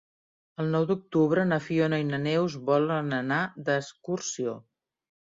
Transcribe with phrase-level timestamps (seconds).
[0.63, 4.61] El nou d'octubre na Fiona i na Neus volen anar d'excursió.